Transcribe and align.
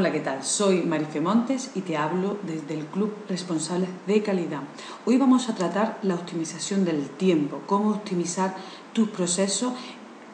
Hola, 0.00 0.12
¿qué 0.12 0.20
tal? 0.20 0.42
Soy 0.42 0.80
Marife 0.80 1.20
Montes 1.20 1.72
y 1.74 1.82
te 1.82 1.98
hablo 1.98 2.38
desde 2.44 2.72
el 2.72 2.86
Club 2.86 3.12
Responsables 3.28 3.90
de 4.06 4.22
Calidad. 4.22 4.62
Hoy 5.04 5.18
vamos 5.18 5.50
a 5.50 5.54
tratar 5.54 5.98
la 6.00 6.14
optimización 6.14 6.86
del 6.86 7.10
tiempo, 7.10 7.60
cómo 7.66 7.90
optimizar 7.90 8.56
tus 8.94 9.10
procesos 9.10 9.74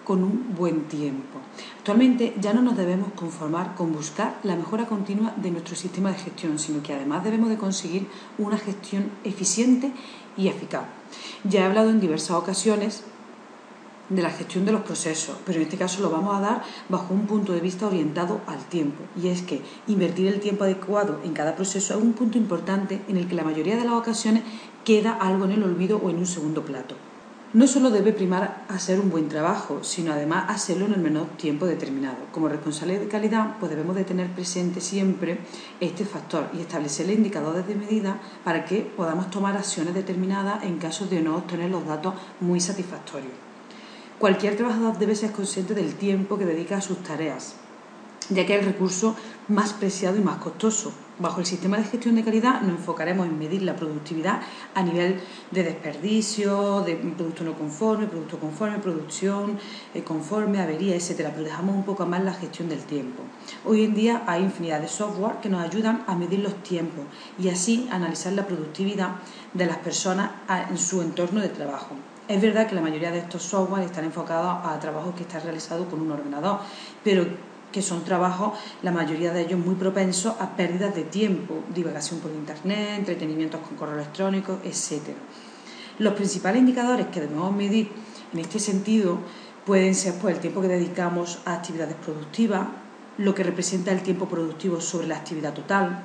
con 0.05 0.23
un 0.23 0.55
buen 0.57 0.85
tiempo. 0.85 1.41
Actualmente 1.79 2.37
ya 2.41 2.53
no 2.53 2.63
nos 2.63 2.77
debemos 2.77 3.13
conformar 3.15 3.75
con 3.75 3.93
buscar 3.93 4.39
la 4.45 4.55
mejora 4.55 4.87
continua 4.87 5.35
de 5.37 5.51
nuestro 5.51 5.75
sistema 5.75 6.13
de 6.13 6.19
gestión, 6.19 6.61
sino 6.61 6.81
que 6.81 6.95
además 6.95 7.25
debemos 7.25 7.49
de 7.49 7.59
conseguir 7.59 8.07
una 8.39 8.59
gestión 8.59 9.11
eficiente 9.25 9.91
y 10.37 10.47
eficaz. 10.47 10.85
Ya 11.43 11.63
he 11.63 11.65
hablado 11.65 11.91
en 11.91 11.99
diversas 11.99 12.37
ocasiones 12.37 13.03
de 14.09 14.23
la 14.23 14.31
gestión 14.31 14.65
de 14.65 14.73
los 14.73 14.83
procesos, 14.83 15.37
pero 15.45 15.59
en 15.59 15.65
este 15.65 15.77
caso 15.77 16.03
lo 16.03 16.11
vamos 16.11 16.37
a 16.37 16.41
dar 16.41 16.63
bajo 16.89 17.13
un 17.13 17.27
punto 17.27 17.53
de 17.53 17.61
vista 17.61 17.87
orientado 17.87 18.41
al 18.47 18.65
tiempo. 18.67 19.03
Y 19.21 19.29
es 19.29 19.43
que 19.43 19.63
invertir 19.87 20.29
el 20.29 20.41
tiempo 20.41 20.65
adecuado 20.65 21.21
en 21.25 21.33
cada 21.33 21.57
proceso 21.57 21.95
es 21.95 22.03
un 22.03 22.13
punto 22.13 22.39
importante 22.39 23.03
en 23.09 23.17
el 23.17 23.27
que 23.27 23.35
la 23.35 23.45
mayoría 23.45 23.77
de 23.77 23.85
las 23.85 23.95
ocasiones 23.95 24.43
queda 24.85 25.13
algo 25.13 25.45
en 25.45 25.53
el 25.53 25.63
olvido 25.65 26.01
o 26.03 26.11
en 26.11 26.19
un 26.19 26.27
segundo 26.27 26.65
plato. 26.65 26.95
No 27.53 27.67
solo 27.67 27.91
debe 27.91 28.13
primar 28.13 28.65
hacer 28.69 29.01
un 29.01 29.09
buen 29.09 29.29
trabajo, 29.29 29.83
sino 29.83 30.13
además 30.13 30.45
hacerlo 30.49 30.85
en 30.87 30.93
el 30.93 31.01
menor 31.01 31.29
tiempo 31.39 31.65
determinado. 31.65 32.19
Como 32.31 32.49
responsables 32.49 33.01
de 33.01 33.09
calidad, 33.09 33.57
pues 33.59 33.71
debemos 33.71 33.97
de 33.97 34.05
tener 34.05 34.29
presente 34.31 34.81
siempre 34.81 35.39
este 35.81 36.05
factor 36.05 36.51
y 36.53 36.61
establecer 36.61 37.09
indicadores 37.09 37.67
de 37.67 37.77
medida 37.77 38.21
para 38.45 38.65
que 38.65 38.81
podamos 38.81 39.31
tomar 39.31 39.57
acciones 39.57 39.95
determinadas 39.95 40.65
en 40.65 40.79
caso 40.79 41.07
de 41.07 41.23
no 41.23 41.37
obtener 41.37 41.71
los 41.71 41.87
datos 41.87 42.15
muy 42.41 42.61
satisfactorios. 42.61 43.46
Cualquier 44.19 44.57
trabajador 44.57 44.97
debe 44.97 45.15
ser 45.15 45.33
consciente 45.33 45.75
del 45.75 45.95
tiempo 45.95 46.39
que 46.39 46.47
dedica 46.47 46.79
a 46.79 46.81
sus 46.81 47.03
tareas, 47.03 47.57
ya 48.31 48.47
que 48.47 48.55
es 48.55 48.61
el 48.61 48.73
recurso 48.73 49.15
más 49.47 49.75
preciado 49.75 50.17
y 50.17 50.23
más 50.23 50.39
costoso. 50.39 50.91
Bajo 51.19 51.41
el 51.41 51.45
sistema 51.45 51.77
de 51.77 51.85
gestión 51.85 52.15
de 52.15 52.25
calidad 52.25 52.63
nos 52.63 52.79
enfocaremos 52.79 53.27
en 53.27 53.39
medir 53.39 53.61
la 53.61 53.77
productividad 53.77 54.41
a 54.75 54.83
nivel 54.83 55.21
de 55.51 55.65
desperdicio, 55.65 56.81
de 56.81 56.97
producto 56.97 57.45
no 57.45 57.59
conforme, 57.59 58.07
producto 58.07 58.39
conforme, 58.39 58.79
producción 58.79 59.59
eh, 59.93 60.03
conforme, 60.03 60.63
avería, 60.63 60.97
etcétera, 60.97 61.33
pero 61.33 61.45
dejamos 61.45 61.77
un 61.77 61.85
poco 61.85 62.07
más 62.07 62.25
la 62.25 62.33
gestión 62.33 62.71
del 62.71 62.81
tiempo. 62.81 63.23
Hoy 63.67 63.85
en 63.85 63.95
día 63.95 64.25
hay 64.27 64.45
infinidad 64.45 64.81
de 64.81 64.89
software 64.89 65.41
que 65.43 65.51
nos 65.51 65.63
ayudan 65.63 66.05
a 66.07 66.15
medir 66.15 66.39
los 66.39 66.63
tiempos 66.63 67.05
y 67.39 67.51
así 67.51 67.87
analizar 67.91 68.33
la 68.33 68.47
productividad 68.47 69.17
de 69.53 69.67
las 69.67 69.77
personas 69.77 70.31
en 70.71 70.79
su 70.79 71.03
entorno 71.03 71.43
de 71.43 71.51
trabajo. 71.51 71.97
Es 72.29 72.43
verdad 72.43 72.67
que 72.67 72.75
la 72.75 72.81
mayoría 72.81 73.13
de 73.13 73.21
estos 73.21 73.45
software 73.45 73.85
están 73.85 74.05
enfocados 74.05 74.67
a 74.67 74.79
trabajos 74.81 75.15
que 75.15 75.23
están 75.23 75.43
realizados 75.43 75.87
con 75.87 76.01
un 76.01 76.11
ordenador, 76.11 76.59
pero 77.05 77.25
que 77.71 77.83
son 77.83 78.03
trabajos, 78.03 78.59
la 78.83 78.91
mayoría 78.91 79.33
de 79.33 79.43
ellos 79.43 79.61
muy 79.61 79.77
propensos 79.77 80.35
a 80.41 80.57
pérdidas 80.57 80.93
de 80.95 81.05
tiempo, 81.05 81.63
divagación 81.73 82.19
por 82.19 82.33
internet, 82.33 82.99
entretenimientos 82.99 83.61
con 83.61 83.77
correo 83.77 83.95
electrónico, 83.95 84.59
etc. 84.65 85.15
Los 86.01 86.15
principales 86.15 86.61
indicadores 86.61 87.07
que 87.09 87.21
debemos 87.21 87.55
medir 87.55 87.93
en 88.33 88.41
este 88.41 88.59
sentido 88.59 89.19
pueden 89.65 89.95
ser 89.95 90.15
pues, 90.15 90.35
el 90.35 90.41
tiempo 90.41 90.61
que 90.61 90.69
dedicamos 90.69 91.39
a 91.45 91.55
actividades 91.55 91.95
productivas, 91.95 92.67
lo 93.19 93.37
que 93.37 93.45
representa 93.45 93.93
el 93.93 94.03
tiempo 94.03 94.27
productivo 94.27 94.81
sobre 94.81 95.07
la 95.07 95.17
actividad 95.17 95.55
total, 95.55 96.03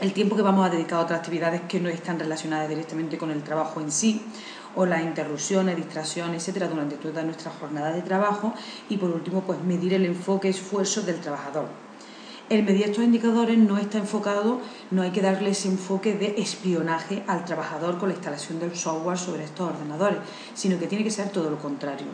el 0.00 0.12
tiempo 0.12 0.36
que 0.36 0.42
vamos 0.42 0.66
a 0.66 0.70
dedicar 0.70 0.98
a 0.98 1.02
otras 1.02 1.20
actividades 1.20 1.62
que 1.62 1.80
no 1.80 1.88
están 1.88 2.18
relacionadas 2.18 2.68
directamente 2.68 3.16
con 3.16 3.30
el 3.30 3.42
trabajo 3.42 3.80
en 3.80 3.90
sí, 3.90 4.22
o 4.76 4.86
las 4.86 5.02
interrupciones, 5.02 5.76
distracciones, 5.76 6.42
etcétera, 6.42 6.68
durante 6.68 6.96
toda 6.96 7.22
nuestra 7.22 7.50
jornada 7.50 7.92
de 7.92 8.02
trabajo 8.02 8.54
y 8.88 8.98
por 8.98 9.10
último, 9.10 9.40
pues 9.42 9.60
medir 9.64 9.94
el 9.94 10.06
enfoque 10.06 10.48
esfuerzo 10.48 11.02
del 11.02 11.20
trabajador. 11.20 11.66
El 12.48 12.62
medir 12.62 12.84
estos 12.84 13.02
indicadores 13.02 13.58
no 13.58 13.76
está 13.76 13.98
enfocado, 13.98 14.60
no 14.92 15.02
hay 15.02 15.10
que 15.10 15.20
darle 15.20 15.50
ese 15.50 15.66
enfoque 15.66 16.14
de 16.14 16.40
espionaje 16.40 17.24
al 17.26 17.44
trabajador 17.44 17.98
con 17.98 18.08
la 18.08 18.14
instalación 18.14 18.60
del 18.60 18.76
software 18.76 19.18
sobre 19.18 19.42
estos 19.42 19.68
ordenadores, 19.68 20.20
sino 20.54 20.78
que 20.78 20.86
tiene 20.86 21.02
que 21.02 21.10
ser 21.10 21.30
todo 21.30 21.50
lo 21.50 21.58
contrario. 21.58 22.06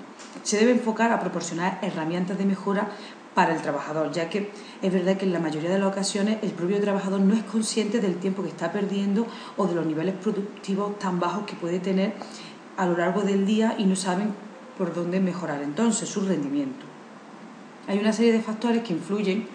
Se 0.43 0.57
debe 0.57 0.73
enfocar 0.73 1.13
a 1.13 1.21
proporcionar 1.21 1.81
herramientas 1.83 2.39
de 2.39 2.47
mejora 2.47 2.89
para 3.35 3.55
el 3.55 3.63
trabajador, 3.63 4.11
ya 4.13 4.29
que 4.29 4.51
es 4.81 4.93
verdad 4.93 5.17
que 5.17 5.25
en 5.25 5.33
la 5.33 5.39
mayoría 5.39 5.71
de 5.71 5.79
las 5.79 5.89
ocasiones 5.89 6.39
el 6.43 6.51
propio 6.51 6.81
trabajador 6.81 7.21
no 7.21 7.35
es 7.35 7.43
consciente 7.43 8.01
del 8.01 8.17
tiempo 8.17 8.43
que 8.43 8.49
está 8.49 8.73
perdiendo 8.73 9.27
o 9.57 9.67
de 9.67 9.75
los 9.75 9.87
niveles 9.87 10.15
productivos 10.15 10.99
tan 10.99 11.19
bajos 11.21 11.45
que 11.45 11.57
puede 11.57 11.79
tener 11.79 12.15
a 12.77 12.87
lo 12.87 12.97
largo 12.97 13.23
del 13.23 13.47
día 13.47 13.75
y 13.79 13.85
no 13.85 13.97
saben 13.97 14.35
por 14.79 14.95
dónde 14.95 15.21
mejorar 15.21 15.63
entonces 15.63 16.09
su 16.09 16.21
rendimiento. 16.21 16.87
Hay 17.87 17.99
una 17.99 18.13
serie 18.13 18.33
de 18.33 18.41
factores 18.41 18.83
que 18.83 18.93
influyen 18.93 19.49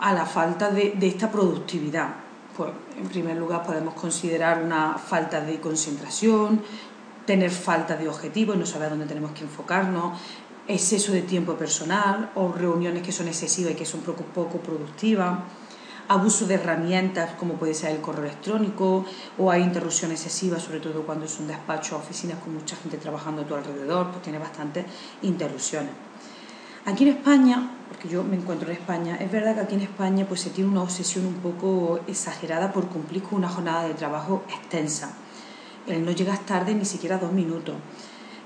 a 0.00 0.12
la 0.12 0.26
falta 0.26 0.70
de, 0.70 0.96
esta 1.00 1.30
productividad. 1.30 2.08
Pues, 2.56 2.70
en 2.98 3.08
primer 3.08 3.36
lugar, 3.36 3.64
podemos 3.64 3.94
considerar 3.94 4.62
una 4.62 4.94
falta 4.94 5.40
de 5.40 5.60
concentración, 5.60 6.62
tener 7.24 7.50
falta 7.50 7.96
de 7.96 8.08
objetivos, 8.08 8.56
no 8.56 8.66
saber 8.66 8.90
dónde 8.90 9.06
tenemos 9.06 9.32
que 9.32 9.44
enfocarnos, 9.44 10.18
exceso 10.68 11.12
de 11.12 11.22
tiempo 11.22 11.54
personal 11.54 12.30
o 12.34 12.52
reuniones 12.52 13.02
que 13.02 13.12
son 13.12 13.28
excesivas 13.28 13.72
y 13.72 13.76
que 13.76 13.86
son 13.86 14.00
poco, 14.00 14.24
poco 14.24 14.58
productivas 14.58 15.38
abuso 16.08 16.46
de 16.46 16.54
herramientas 16.54 17.32
como 17.38 17.54
puede 17.54 17.74
ser 17.74 17.92
el 17.92 18.00
correo 18.00 18.24
electrónico 18.24 19.04
o 19.38 19.50
hay 19.50 19.62
interrupción 19.62 20.10
excesiva, 20.10 20.58
sobre 20.58 20.80
todo 20.80 21.02
cuando 21.02 21.24
es 21.24 21.38
un 21.38 21.48
despacho 21.48 21.96
o 21.96 21.98
oficinas 21.98 22.38
con 22.38 22.54
mucha 22.54 22.76
gente 22.76 22.96
trabajando 22.98 23.42
a 23.42 23.44
tu 23.46 23.54
alrededor, 23.54 24.10
pues 24.10 24.22
tiene 24.22 24.38
bastantes 24.38 24.86
interrupciones. 25.22 25.90
Aquí 26.84 27.02
en 27.02 27.16
España, 27.16 27.70
porque 27.88 28.08
yo 28.08 28.22
me 28.22 28.36
encuentro 28.36 28.70
en 28.70 28.76
España, 28.76 29.16
es 29.16 29.30
verdad 29.32 29.56
que 29.56 29.60
aquí 29.62 29.74
en 29.74 29.80
España 29.80 30.24
pues 30.28 30.40
se 30.40 30.50
tiene 30.50 30.70
una 30.70 30.82
obsesión 30.82 31.26
un 31.26 31.34
poco 31.34 31.98
exagerada 32.06 32.72
por 32.72 32.88
cumplir 32.88 33.22
con 33.24 33.38
una 33.38 33.48
jornada 33.48 33.88
de 33.88 33.94
trabajo 33.94 34.44
extensa. 34.48 35.12
El 35.88 36.04
no 36.04 36.12
llegas 36.12 36.46
tarde 36.46 36.74
ni 36.74 36.84
siquiera 36.84 37.18
dos 37.18 37.32
minutos 37.32 37.74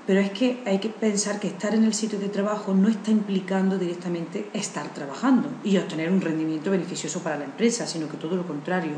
pero 0.07 0.19
es 0.19 0.31
que 0.31 0.63
hay 0.65 0.79
que 0.79 0.89
pensar 0.89 1.39
que 1.39 1.47
estar 1.47 1.75
en 1.75 1.83
el 1.83 1.93
sitio 1.93 2.19
de 2.19 2.29
trabajo 2.29 2.73
no 2.73 2.87
está 2.87 3.11
implicando 3.11 3.77
directamente 3.77 4.49
estar 4.53 4.93
trabajando 4.93 5.49
y 5.63 5.77
obtener 5.77 6.11
un 6.11 6.21
rendimiento 6.21 6.71
beneficioso 6.71 7.19
para 7.19 7.37
la 7.37 7.45
empresa, 7.45 7.85
sino 7.85 8.09
que 8.09 8.17
todo 8.17 8.35
lo 8.35 8.47
contrario. 8.47 8.93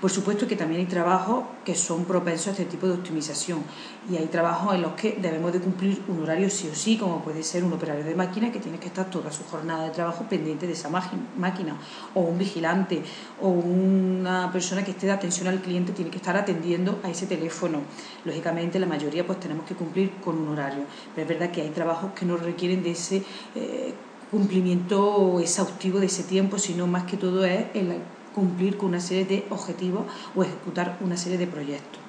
Por 0.00 0.10
supuesto 0.10 0.46
que 0.46 0.56
también 0.56 0.80
hay 0.80 0.86
trabajos 0.86 1.44
que 1.64 1.74
son 1.74 2.04
propensos 2.04 2.48
a 2.48 2.50
este 2.52 2.64
tipo 2.64 2.86
de 2.86 2.94
optimización 2.94 3.62
y 4.10 4.16
hay 4.16 4.26
trabajos 4.26 4.74
en 4.74 4.82
los 4.82 4.92
que 4.92 5.18
debemos 5.20 5.52
de 5.52 5.60
cumplir 5.60 6.00
un 6.08 6.22
horario 6.22 6.48
sí 6.48 6.68
o 6.72 6.74
sí, 6.74 6.96
como 6.96 7.22
puede 7.22 7.42
ser 7.42 7.64
un 7.64 7.72
operario 7.72 8.04
de 8.04 8.14
máquina 8.14 8.50
que 8.50 8.60
tiene 8.60 8.78
que 8.78 8.86
estar 8.86 9.10
toda 9.10 9.30
su 9.32 9.44
jornada 9.44 9.84
de 9.84 9.90
trabajo 9.90 10.24
pendiente 10.28 10.66
de 10.66 10.72
esa 10.72 10.88
máquina, 10.88 11.76
o 12.14 12.20
un 12.20 12.38
vigilante, 12.38 13.02
o 13.40 13.48
una 13.48 14.50
persona 14.52 14.84
que 14.84 14.92
esté 14.92 15.06
de 15.06 15.12
atención 15.12 15.48
al 15.48 15.60
cliente 15.60 15.92
tiene 15.92 16.10
que 16.10 16.18
estar 16.18 16.36
atendiendo 16.36 17.00
a 17.02 17.10
ese 17.10 17.26
teléfono. 17.26 17.80
Lógicamente 18.24 18.78
la 18.78 18.86
mayoría 18.86 19.26
pues 19.26 19.40
tenemos 19.40 19.66
que 19.66 19.74
cumplir 19.74 20.12
con 20.24 20.37
un 20.38 20.48
horario. 20.48 20.84
Pero 21.14 21.22
es 21.22 21.38
verdad 21.38 21.52
que 21.52 21.62
hay 21.62 21.70
trabajos 21.70 22.12
que 22.12 22.26
no 22.26 22.36
requieren 22.36 22.82
de 22.82 22.92
ese 22.92 23.24
eh, 23.54 23.94
cumplimiento 24.30 25.40
exhaustivo 25.40 26.00
de 26.00 26.06
ese 26.06 26.22
tiempo, 26.22 26.58
sino 26.58 26.86
más 26.86 27.04
que 27.04 27.16
todo 27.16 27.44
es 27.44 27.66
el 27.74 28.00
cumplir 28.34 28.76
con 28.76 28.90
una 28.90 29.00
serie 29.00 29.24
de 29.24 29.46
objetivos 29.50 30.04
o 30.36 30.42
ejecutar 30.42 30.98
una 31.00 31.16
serie 31.16 31.38
de 31.38 31.46
proyectos. 31.46 32.00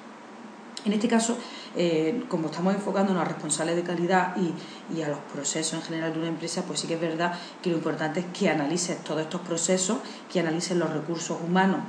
En 0.84 0.94
este 0.94 1.08
caso, 1.08 1.36
eh, 1.76 2.22
como 2.28 2.46
estamos 2.46 2.74
enfocándonos 2.74 3.22
a 3.22 3.26
responsables 3.26 3.76
de 3.76 3.82
calidad 3.82 4.34
y, 4.36 4.96
y, 4.96 5.02
a 5.02 5.08
los 5.08 5.18
procesos 5.32 5.74
en 5.74 5.82
general 5.82 6.12
de 6.14 6.20
una 6.20 6.28
empresa, 6.28 6.62
pues 6.62 6.80
sí 6.80 6.86
que 6.86 6.94
es 6.94 7.00
verdad 7.00 7.34
que 7.60 7.70
lo 7.70 7.76
importante 7.76 8.20
es 8.20 8.26
que 8.32 8.48
analices 8.48 9.02
todos 9.04 9.20
estos 9.20 9.42
procesos, 9.42 9.98
que 10.32 10.40
analices 10.40 10.76
los 10.78 10.90
recursos 10.90 11.36
humanos 11.44 11.80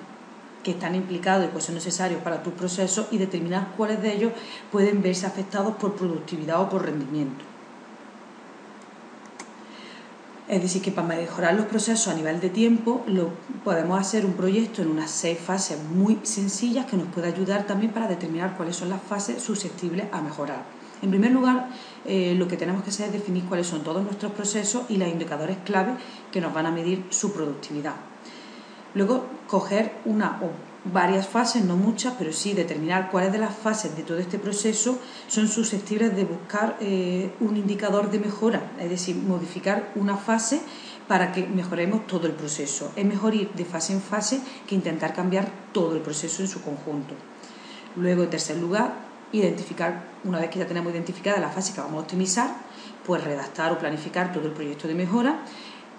que 0.63 0.71
están 0.71 0.95
implicados 0.95 1.45
y 1.45 1.49
pues 1.49 1.65
son 1.65 1.75
necesarios 1.75 2.21
para 2.21 2.43
tu 2.43 2.51
proceso 2.51 3.07
y 3.11 3.17
determinar 3.17 3.73
cuáles 3.77 4.01
de 4.01 4.13
ellos 4.13 4.31
pueden 4.71 5.01
verse 5.01 5.25
afectados 5.25 5.75
por 5.75 5.95
productividad 5.95 6.61
o 6.61 6.69
por 6.69 6.85
rendimiento. 6.85 7.45
Es 10.47 10.61
decir, 10.61 10.81
que 10.81 10.91
para 10.91 11.07
mejorar 11.07 11.53
los 11.53 11.65
procesos 11.65 12.09
a 12.09 12.13
nivel 12.13 12.41
de 12.41 12.49
tiempo 12.49 13.03
lo, 13.07 13.29
podemos 13.63 13.97
hacer 13.97 14.25
un 14.25 14.33
proyecto 14.33 14.81
en 14.81 14.89
unas 14.89 15.09
seis 15.09 15.39
fases 15.39 15.81
muy 15.81 16.19
sencillas 16.23 16.85
que 16.87 16.97
nos 16.97 17.07
puede 17.07 17.29
ayudar 17.29 17.65
también 17.65 17.93
para 17.93 18.09
determinar 18.09 18.57
cuáles 18.57 18.75
son 18.75 18.89
las 18.89 19.01
fases 19.01 19.41
susceptibles 19.41 20.07
a 20.11 20.21
mejorar. 20.21 20.65
En 21.01 21.09
primer 21.09 21.31
lugar, 21.31 21.69
eh, 22.05 22.35
lo 22.37 22.49
que 22.49 22.57
tenemos 22.57 22.83
que 22.83 22.89
hacer 22.89 23.07
es 23.07 23.13
definir 23.13 23.45
cuáles 23.45 23.65
son 23.65 23.81
todos 23.81 24.03
nuestros 24.03 24.33
procesos 24.33 24.83
y 24.89 24.97
los 24.97 25.07
indicadores 25.07 25.57
clave 25.63 25.93
que 26.31 26.41
nos 26.41 26.53
van 26.53 26.65
a 26.65 26.71
medir 26.71 27.05
su 27.09 27.31
productividad. 27.31 28.10
Luego, 28.93 29.25
coger 29.47 29.93
una 30.05 30.39
o 30.41 30.49
varias 30.83 31.27
fases, 31.27 31.63
no 31.63 31.75
muchas, 31.75 32.15
pero 32.17 32.33
sí 32.33 32.53
determinar 32.53 33.11
cuáles 33.11 33.31
de 33.31 33.37
las 33.37 33.55
fases 33.55 33.95
de 33.95 34.03
todo 34.03 34.17
este 34.17 34.39
proceso 34.39 34.97
son 35.27 35.47
susceptibles 35.47 36.15
de 36.15 36.25
buscar 36.25 36.77
eh, 36.81 37.31
un 37.39 37.55
indicador 37.55 38.09
de 38.09 38.19
mejora, 38.19 38.71
es 38.79 38.89
decir, 38.89 39.15
modificar 39.15 39.91
una 39.95 40.17
fase 40.17 40.61
para 41.07 41.31
que 41.31 41.45
mejoremos 41.45 42.07
todo 42.07 42.25
el 42.27 42.33
proceso. 42.33 42.91
Es 42.95 43.05
mejor 43.05 43.35
ir 43.35 43.51
de 43.51 43.65
fase 43.65 43.93
en 43.93 44.01
fase 44.01 44.41
que 44.65 44.75
intentar 44.75 45.13
cambiar 45.13 45.51
todo 45.71 45.95
el 45.95 46.01
proceso 46.01 46.41
en 46.41 46.47
su 46.47 46.61
conjunto. 46.61 47.13
Luego, 47.95 48.23
en 48.23 48.29
tercer 48.29 48.57
lugar, 48.57 48.93
identificar, 49.31 50.05
una 50.23 50.39
vez 50.39 50.49
que 50.49 50.59
ya 50.59 50.67
tenemos 50.67 50.93
identificada 50.93 51.39
la 51.39 51.49
fase 51.49 51.73
que 51.73 51.81
vamos 51.81 51.97
a 51.97 52.01
optimizar, 52.01 52.49
pues 53.05 53.23
redactar 53.23 53.71
o 53.71 53.79
planificar 53.79 54.31
todo 54.31 54.45
el 54.45 54.53
proyecto 54.53 54.87
de 54.87 54.95
mejora 54.95 55.39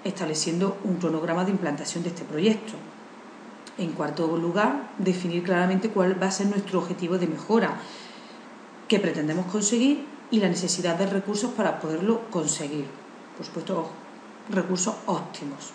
estableciendo 0.05 0.79
un 0.85 0.97
cronograma 0.97 1.45
de 1.45 1.51
implantación 1.51 2.03
de 2.03 2.11
este 2.11 2.25
proyecto. 2.25 2.75
En 3.79 3.93
cuarto 3.93 4.37
lugar, 4.37 4.91
definir 4.99 5.43
claramente 5.43 5.91
cuál 5.91 6.23
va 6.23 6.27
a 6.27 6.31
ser 6.31 6.47
nuestro 6.47 6.79
objetivo 6.79 7.19
de 7.19 7.27
mejora 7.27 7.81
que 8.89 8.99
pretendemos 8.99 9.47
conseguir 9.47 10.05
y 10.31 10.41
la 10.41 10.49
necesidad 10.49 10.97
de 10.97 11.07
recursos 11.07 11.53
para 11.53 11.81
poderlo 11.81 12.31
conseguir. 12.31 12.87
Por 13.37 13.47
supuesto, 13.47 13.89
recursos 14.51 14.95
óptimos. 15.07 15.73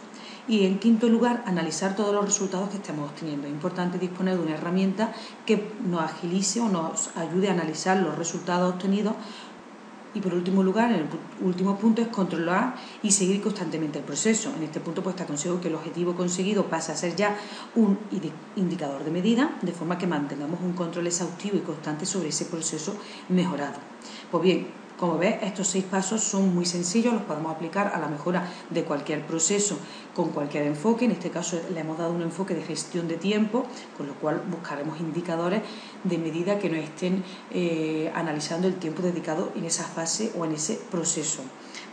Y 0.47 0.65
en 0.65 0.79
quinto 0.79 1.09
lugar, 1.09 1.43
analizar 1.45 1.95
todos 1.95 2.13
los 2.13 2.23
resultados 2.23 2.69
que 2.69 2.77
estemos 2.77 3.09
obteniendo. 3.09 3.47
Es 3.47 3.53
importante 3.53 3.97
disponer 3.97 4.37
de 4.37 4.43
una 4.43 4.53
herramienta 4.53 5.13
que 5.45 5.71
nos 5.85 6.01
agilice 6.01 6.61
o 6.61 6.69
nos 6.69 7.09
ayude 7.17 7.49
a 7.49 7.53
analizar 7.53 7.97
los 7.97 8.17
resultados 8.17 8.73
obtenidos 8.73 9.15
y 10.17 10.21
por 10.21 10.33
último 10.33 10.63
lugar, 10.63 10.91
el 10.91 11.05
último 11.45 11.77
punto 11.77 12.01
es 12.01 12.07
controlar 12.07 12.75
y 13.03 13.11
seguir 13.11 13.39
constantemente 13.39 13.99
el 13.99 14.05
proceso. 14.05 14.51
En 14.57 14.63
este 14.63 14.79
punto 14.79 15.03
pues 15.03 15.15
te 15.15 15.23
aconsejo 15.23 15.61
que 15.61 15.67
el 15.67 15.75
objetivo 15.75 16.15
conseguido 16.15 16.65
pase 16.65 16.91
a 16.91 16.95
ser 16.95 17.15
ya 17.15 17.37
un 17.75 17.99
indicador 18.55 19.03
de 19.03 19.11
medida, 19.11 19.57
de 19.61 19.71
forma 19.71 19.97
que 19.97 20.07
mantengamos 20.07 20.59
un 20.61 20.73
control 20.73 21.05
exhaustivo 21.05 21.57
y 21.57 21.61
constante 21.61 22.05
sobre 22.07 22.29
ese 22.29 22.45
proceso 22.45 22.95
mejorado. 23.29 23.77
Pues 24.31 24.43
bien, 24.43 24.67
como 24.97 25.17
ves, 25.17 25.35
estos 25.43 25.67
seis 25.67 25.85
pasos 25.85 26.21
son 26.23 26.53
muy 26.55 26.65
sencillos, 26.65 27.13
los 27.13 27.21
podemos 27.23 27.53
aplicar 27.53 27.91
a 27.93 27.99
la 27.99 28.07
mejora 28.07 28.47
de 28.69 28.83
cualquier 28.83 29.25
proceso 29.25 29.77
con 30.15 30.29
cualquier 30.29 30.65
enfoque. 30.65 31.05
En 31.05 31.11
este 31.11 31.29
caso 31.29 31.61
le 31.71 31.79
hemos 31.79 31.97
dado 31.97 32.11
un 32.11 32.23
enfoque 32.23 32.55
de 32.55 32.63
gestión 32.63 33.07
de 33.07 33.17
tiempo, 33.17 33.65
con 33.95 34.07
lo 34.07 34.15
cual 34.15 34.41
buscaremos 34.49 34.99
indicadores 34.99 35.61
de 36.03 36.17
medida 36.17 36.57
que 36.57 36.69
nos 36.69 36.79
estén 36.79 37.23
eh, 37.51 38.11
analizando 38.15 38.67
el 38.67 38.75
tiempo 38.75 39.03
dedicado 39.03 39.51
en 39.55 39.65
esa 39.65 39.83
fase 39.83 40.31
o 40.35 40.45
en 40.45 40.53
ese 40.53 40.79
proceso. 40.89 41.43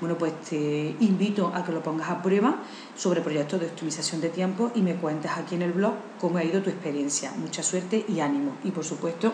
Bueno, 0.01 0.17
pues 0.17 0.33
te 0.41 0.97
invito 1.01 1.53
a 1.55 1.65
que 1.65 1.73
lo 1.73 1.83
pongas 1.83 2.09
a 2.09 2.23
prueba 2.23 2.63
sobre 2.97 3.21
proyectos 3.21 3.61
de 3.61 3.67
optimización 3.67 4.21
de 4.21 4.31
tiempo 4.31 4.73
y 4.75 4.81
me 4.81 4.97
cuentes 4.97 5.31
aquí 5.31 5.55
en 5.55 5.63
el 5.63 5.73
blog 5.73 5.95
cómo 6.21 6.39
ha 6.39 6.45
ido 6.45 6.63
tu 6.63 6.71
experiencia. 6.71 7.33
Mucha 7.37 7.63
suerte 7.63 8.05
y 8.09 8.21
ánimo. 8.21 8.57
Y 8.65 8.71
por 8.71 8.85
supuesto, 8.85 9.33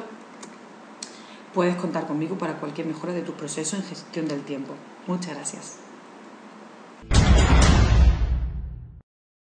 Puedes 1.52 1.75
contar 1.76 2.06
conmigo 2.06 2.38
para 2.38 2.61
cualquier 2.61 2.87
mejora 2.87 3.12
de 3.12 3.23
tu 3.23 3.32
proceso 3.32 3.76
en 3.76 3.82
gestión 3.82 4.29
del 4.29 4.43
tiempo. 4.44 4.75
Muchas 5.08 5.35
gracias. 5.35 5.89